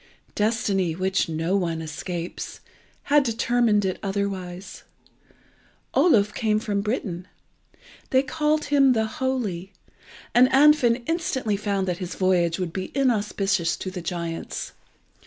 Destiny, 0.33 0.93
which 0.95 1.29
no 1.29 1.55
one 1.55 1.79
escapes, 1.79 2.59
had 3.03 3.21
determined 3.21 3.85
it 3.85 3.99
otherwise. 4.01 4.81
Oluf 5.93 6.33
came 6.33 6.57
from 6.57 6.81
Britain. 6.81 7.27
They 8.09 8.23
called 8.23 8.65
him 8.65 8.93
the 8.93 9.05
Holy, 9.05 9.73
and 10.33 10.49
Andfind 10.49 11.03
instantly 11.05 11.55
found 11.55 11.87
that 11.87 11.99
his 11.99 12.15
voyage 12.15 12.57
would 12.57 12.73
be 12.73 12.91
inauspicious 12.97 13.77
to 13.77 13.91
the 13.91 14.01
giants. 14.01 14.71